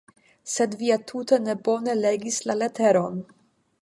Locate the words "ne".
1.49-1.55